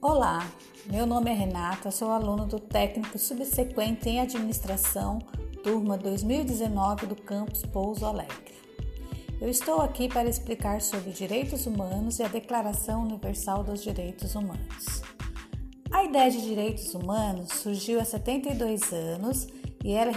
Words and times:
Olá, 0.00 0.48
meu 0.86 1.04
nome 1.04 1.28
é 1.28 1.34
Renata, 1.34 1.90
sou 1.90 2.12
aluno 2.12 2.46
do 2.46 2.60
técnico 2.60 3.18
subsequente 3.18 4.08
em 4.08 4.20
administração, 4.20 5.18
turma 5.64 5.98
2019 5.98 7.06
do 7.06 7.16
campus 7.16 7.62
Pouso 7.62 8.06
Alegre. 8.06 8.54
Eu 9.40 9.48
estou 9.48 9.80
aqui 9.80 10.08
para 10.08 10.28
explicar 10.28 10.80
sobre 10.80 11.10
direitos 11.10 11.66
humanos 11.66 12.20
e 12.20 12.22
a 12.22 12.28
Declaração 12.28 13.02
Universal 13.02 13.64
dos 13.64 13.82
Direitos 13.82 14.36
Humanos. 14.36 15.02
A 15.90 16.04
ideia 16.04 16.30
de 16.30 16.42
direitos 16.42 16.94
humanos 16.94 17.48
surgiu 17.54 18.00
há 18.00 18.04
72 18.04 18.92
anos 18.92 19.48
e 19.84 19.94
era 19.94 20.12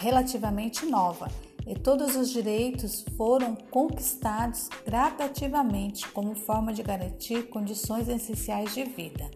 relativamente 0.00 0.84
nova 0.86 1.28
e 1.66 1.74
todos 1.74 2.16
os 2.16 2.30
direitos 2.30 3.04
foram 3.16 3.54
conquistados 3.54 4.68
gradativamente 4.84 6.08
como 6.08 6.34
forma 6.34 6.72
de 6.72 6.82
garantir 6.82 7.48
condições 7.48 8.08
essenciais 8.08 8.74
de 8.74 8.84
vida. 8.84 9.30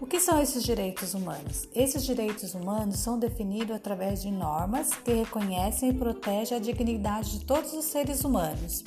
O 0.00 0.06
que 0.06 0.20
são 0.20 0.40
esses 0.40 0.62
direitos 0.62 1.12
humanos? 1.12 1.68
Esses 1.74 2.04
direitos 2.04 2.54
humanos 2.54 3.00
são 3.00 3.18
definidos 3.18 3.74
através 3.74 4.22
de 4.22 4.30
normas 4.30 4.90
que 4.94 5.12
reconhecem 5.12 5.90
e 5.90 5.94
protegem 5.94 6.56
a 6.56 6.60
dignidade 6.60 7.38
de 7.38 7.44
todos 7.44 7.72
os 7.72 7.84
seres 7.86 8.22
humanos. 8.22 8.84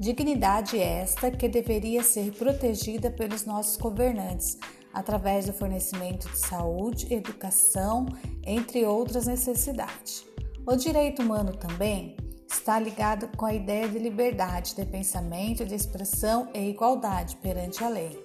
Dignidade 0.00 0.78
esta 0.78 1.30
que 1.30 1.48
deveria 1.48 2.02
ser 2.02 2.32
protegida 2.32 3.10
pelos 3.10 3.44
nossos 3.44 3.76
governantes, 3.76 4.56
através 4.92 5.46
do 5.46 5.52
fornecimento 5.52 6.28
de 6.28 6.38
saúde, 6.38 7.12
educação, 7.12 8.06
entre 8.44 8.86
outras 8.86 9.26
necessidades. 9.26 10.24
O 10.70 10.76
direito 10.76 11.22
humano 11.22 11.56
também 11.56 12.14
está 12.46 12.78
ligado 12.78 13.34
com 13.38 13.46
a 13.46 13.54
ideia 13.54 13.88
de 13.88 13.98
liberdade 13.98 14.76
de 14.76 14.84
pensamento, 14.84 15.64
de 15.64 15.74
expressão 15.74 16.50
e 16.52 16.68
igualdade 16.68 17.36
perante 17.36 17.82
a 17.82 17.88
lei. 17.88 18.22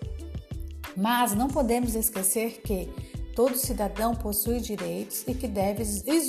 Mas 0.94 1.34
não 1.34 1.48
podemos 1.48 1.96
esquecer 1.96 2.62
que 2.62 2.90
todo 3.34 3.56
cidadão 3.56 4.14
possui 4.14 4.60
direitos 4.60 5.24
e 5.26 5.34
que 5.34 5.48
deve 5.48 5.84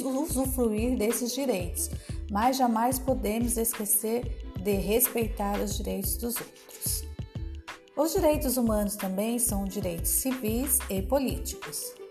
usufruir 0.04 0.96
desses 0.96 1.34
direitos, 1.34 1.90
mas 2.30 2.58
jamais 2.58 2.96
podemos 2.96 3.56
esquecer 3.56 4.52
de 4.62 4.74
respeitar 4.74 5.60
os 5.60 5.76
direitos 5.78 6.16
dos 6.16 6.36
outros. 6.36 7.04
Os 7.96 8.12
direitos 8.12 8.56
humanos 8.56 8.94
também 8.94 9.40
são 9.40 9.64
direitos 9.64 10.10
civis 10.10 10.78
e 10.88 11.02
políticos. 11.02 12.03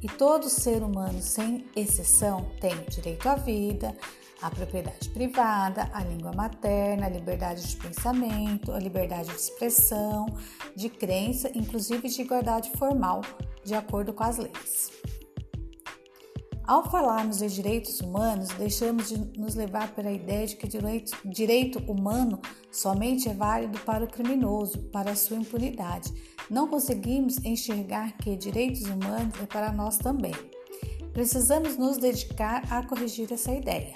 E 0.00 0.06
todo 0.06 0.48
ser 0.48 0.82
humano, 0.82 1.20
sem 1.20 1.66
exceção, 1.74 2.50
tem 2.60 2.72
direito 2.88 3.28
à 3.28 3.34
vida, 3.34 3.96
à 4.40 4.48
propriedade 4.48 5.08
privada, 5.08 5.90
à 5.92 6.04
língua 6.04 6.32
materna, 6.32 7.06
à 7.06 7.08
liberdade 7.08 7.66
de 7.66 7.76
pensamento, 7.76 8.70
à 8.72 8.78
liberdade 8.78 9.28
de 9.28 9.34
expressão, 9.34 10.26
de 10.76 10.88
crença, 10.88 11.50
inclusive 11.52 12.08
de 12.08 12.22
igualdade 12.22 12.70
formal, 12.78 13.22
de 13.64 13.74
acordo 13.74 14.12
com 14.12 14.22
as 14.22 14.36
leis. 14.36 14.92
Ao 16.68 16.84
falarmos 16.84 17.38
de 17.38 17.48
direitos 17.48 17.98
humanos, 18.02 18.50
deixamos 18.50 19.08
de 19.08 19.16
nos 19.40 19.54
levar 19.54 19.94
pela 19.94 20.12
ideia 20.12 20.46
de 20.46 20.54
que 20.54 20.68
direito, 20.68 21.16
direito 21.24 21.78
humano 21.90 22.38
somente 22.70 23.26
é 23.26 23.32
válido 23.32 23.78
para 23.86 24.04
o 24.04 24.06
criminoso, 24.06 24.78
para 24.92 25.12
a 25.12 25.16
sua 25.16 25.38
impunidade. 25.38 26.12
Não 26.50 26.68
conseguimos 26.68 27.42
enxergar 27.42 28.18
que 28.18 28.36
direitos 28.36 28.82
humanos 28.82 29.32
é 29.40 29.46
para 29.46 29.72
nós 29.72 29.96
também. 29.96 30.34
Precisamos 31.14 31.78
nos 31.78 31.96
dedicar 31.96 32.62
a 32.70 32.86
corrigir 32.86 33.32
essa 33.32 33.50
ideia, 33.50 33.94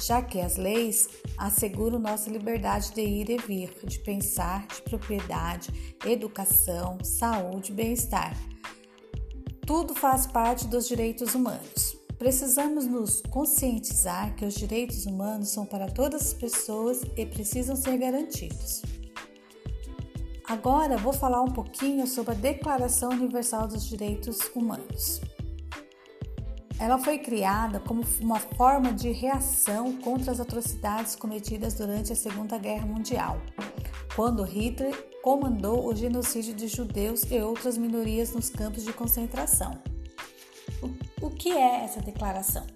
já 0.00 0.22
que 0.22 0.40
as 0.40 0.56
leis 0.56 1.06
asseguram 1.36 1.98
nossa 1.98 2.30
liberdade 2.30 2.94
de 2.94 3.02
ir 3.02 3.28
e 3.28 3.36
vir, 3.36 3.76
de 3.84 3.98
pensar, 3.98 4.66
de 4.68 4.80
propriedade, 4.80 5.70
educação, 6.06 6.96
saúde 7.04 7.72
e 7.72 7.74
bem-estar 7.74 8.53
tudo 9.66 9.94
faz 9.94 10.26
parte 10.26 10.66
dos 10.66 10.86
direitos 10.86 11.34
humanos. 11.34 11.96
Precisamos 12.18 12.86
nos 12.86 13.22
conscientizar 13.22 14.34
que 14.36 14.44
os 14.44 14.54
direitos 14.54 15.06
humanos 15.06 15.48
são 15.50 15.66
para 15.66 15.90
todas 15.90 16.28
as 16.28 16.34
pessoas 16.34 17.02
e 17.16 17.26
precisam 17.26 17.74
ser 17.74 17.96
garantidos. 17.98 18.82
Agora 20.46 20.98
vou 20.98 21.12
falar 21.12 21.40
um 21.40 21.50
pouquinho 21.50 22.06
sobre 22.06 22.32
a 22.32 22.36
Declaração 22.36 23.10
Universal 23.10 23.66
dos 23.66 23.84
Direitos 23.84 24.38
Humanos. 24.54 25.20
Ela 26.78 26.98
foi 26.98 27.18
criada 27.18 27.80
como 27.80 28.02
uma 28.20 28.38
forma 28.38 28.92
de 28.92 29.10
reação 29.10 29.96
contra 29.96 30.32
as 30.32 30.40
atrocidades 30.40 31.16
cometidas 31.16 31.74
durante 31.74 32.12
a 32.12 32.16
Segunda 32.16 32.58
Guerra 32.58 32.86
Mundial, 32.86 33.40
quando 34.14 34.42
Hitler 34.42 34.94
comandou 35.22 35.86
o 35.86 35.94
genocídio 35.94 36.54
de 36.54 36.68
judeus 36.68 37.22
e 37.30 37.40
outras 37.40 37.76
minorias 37.76 38.32
nos 38.32 38.48
campos 38.48 38.84
de 38.84 38.92
concentração. 38.92 39.78
O, 41.20 41.30
que 41.30 41.50
é 41.50 41.84
essa 41.84 42.00
declaração? 42.00 42.66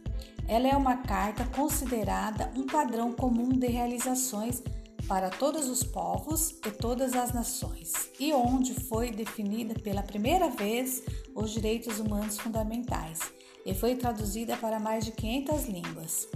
Ela 0.46 0.68
é 0.68 0.76
uma 0.76 0.96
carta 0.96 1.44
considerada 1.44 2.50
um 2.56 2.64
padrão 2.64 3.12
comum 3.12 3.50
de 3.50 3.66
realizações 3.66 4.62
para 5.06 5.30
todos 5.30 5.68
os 5.68 5.82
povos 5.82 6.50
e 6.66 6.70
todas 6.70 7.14
as 7.14 7.32
nações, 7.32 7.92
e 8.18 8.32
onde 8.32 8.74
foi 8.74 9.10
definida 9.10 9.74
pela 9.74 10.02
primeira 10.02 10.48
vez 10.48 11.02
os 11.34 11.50
direitos 11.50 11.98
humanos 11.98 12.38
fundamentais 12.38 13.20
e 13.64 13.74
foi 13.74 13.94
traduzida 13.94 14.56
para 14.56 14.80
mais 14.80 15.04
de 15.04 15.12
500 15.12 15.66
línguas. 15.66 16.28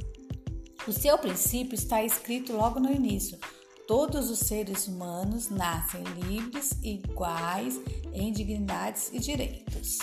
O 0.86 0.92
seu 0.92 1.16
princípio 1.16 1.74
está 1.74 2.02
escrito 2.02 2.52
logo 2.52 2.78
no 2.78 2.92
início, 2.92 3.38
Todos 3.86 4.30
os 4.30 4.38
seres 4.38 4.86
humanos 4.86 5.50
nascem 5.50 6.02
livres 6.04 6.72
e 6.82 6.94
iguais 6.94 7.80
em 8.12 8.32
dignidades 8.32 9.10
e 9.12 9.18
direitos. 9.18 9.98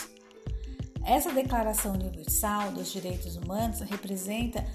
Essa 1.06 1.31
Declaração 1.31 1.94
Universal 1.94 2.72
dos 2.73 2.91
Direitos 2.91 3.35
Humanos 3.38 3.79
representa 3.79 4.66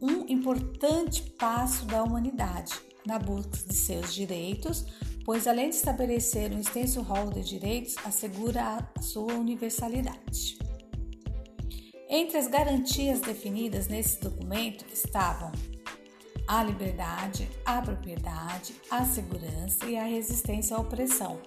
um 0.00 0.26
importante 0.28 1.22
passo 1.38 1.84
da 1.84 2.02
humanidade 2.02 2.72
na 3.06 3.18
busca 3.18 3.56
de 3.68 3.74
seus 3.74 4.14
direitos, 4.14 4.86
pois 5.24 5.46
além 5.46 5.68
de 5.68 5.76
estabelecer 5.76 6.52
um 6.52 6.58
extenso 6.58 7.02
rol 7.02 7.30
de 7.30 7.44
direitos, 7.44 7.94
assegura 8.04 8.88
a 8.94 9.02
sua 9.02 9.34
universalidade. 9.34 10.58
Entre 12.08 12.38
as 12.38 12.46
garantias 12.46 13.20
definidas 13.20 13.88
nesse 13.88 14.20
documento 14.20 14.84
estavam 14.92 15.52
a 16.46 16.62
liberdade, 16.62 17.48
a 17.64 17.80
propriedade, 17.80 18.74
a 18.90 19.04
segurança 19.04 19.86
e 19.86 19.96
a 19.96 20.04
resistência 20.04 20.76
à 20.76 20.80
opressão, 20.80 21.40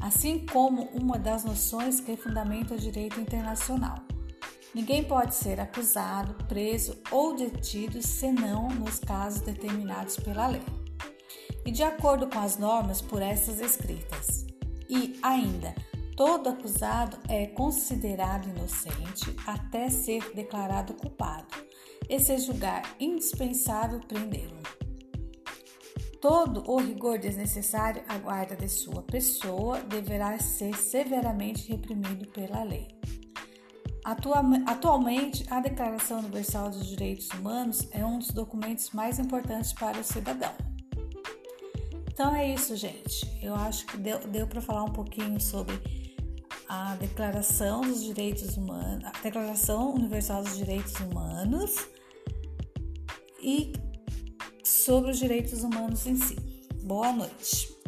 assim 0.00 0.44
como 0.46 0.84
uma 0.92 1.18
das 1.18 1.44
noções 1.44 2.00
que 2.00 2.16
fundamenta 2.16 2.74
o 2.74 2.78
direito 2.78 3.20
internacional. 3.20 3.96
Ninguém 4.74 5.02
pode 5.02 5.34
ser 5.34 5.60
acusado, 5.60 6.34
preso 6.44 6.96
ou 7.10 7.34
detido 7.34 8.00
senão 8.02 8.68
nos 8.68 9.00
casos 9.00 9.40
determinados 9.40 10.16
pela 10.16 10.46
lei. 10.46 10.62
E 11.64 11.70
de 11.70 11.82
acordo 11.82 12.28
com 12.28 12.38
as 12.38 12.56
normas 12.56 13.00
por 13.00 13.20
essas 13.20 13.60
escritas. 13.60 14.46
E 14.88 15.18
ainda, 15.22 15.74
todo 16.20 16.50
acusado 16.50 17.16
é 17.30 17.46
considerado 17.46 18.46
inocente 18.50 19.34
até 19.46 19.88
ser 19.88 20.34
declarado 20.34 20.92
culpado 20.92 21.46
e 22.10 22.20
se 22.20 22.36
julgar 22.36 22.82
indispensável 23.00 24.00
prendê-lo. 24.00 24.58
Todo 26.20 26.70
o 26.70 26.76
rigor 26.76 27.18
desnecessário 27.18 28.04
à 28.06 28.18
guarda 28.18 28.54
de 28.54 28.68
sua 28.68 29.02
pessoa 29.02 29.80
deverá 29.80 30.38
ser 30.38 30.76
severamente 30.76 31.66
reprimido 31.72 32.28
pela 32.28 32.64
lei. 32.64 32.88
Atualmente, 34.66 35.46
a 35.48 35.58
Declaração 35.58 36.18
Universal 36.18 36.68
dos 36.68 36.86
Direitos 36.86 37.30
Humanos 37.30 37.88
é 37.92 38.04
um 38.04 38.18
dos 38.18 38.30
documentos 38.30 38.90
mais 38.90 39.18
importantes 39.18 39.72
para 39.72 39.98
o 39.98 40.04
cidadão. 40.04 40.69
Então 42.20 42.36
é 42.36 42.52
isso, 42.52 42.76
gente. 42.76 43.26
Eu 43.42 43.54
acho 43.54 43.86
que 43.86 43.96
deu, 43.96 44.18
deu 44.18 44.46
para 44.46 44.60
falar 44.60 44.84
um 44.84 44.92
pouquinho 44.92 45.40
sobre 45.40 45.74
a 46.68 46.94
Declaração 46.96 47.80
dos 47.80 48.04
Direitos 48.04 48.58
Humanos, 48.58 49.06
a 49.06 49.22
Declaração 49.22 49.94
Universal 49.94 50.42
dos 50.42 50.58
Direitos 50.58 50.92
Humanos 51.00 51.76
e 53.40 53.72
sobre 54.62 55.12
os 55.12 55.18
direitos 55.18 55.64
humanos 55.64 56.06
em 56.06 56.16
si. 56.16 56.36
Boa 56.82 57.10
noite. 57.10 57.79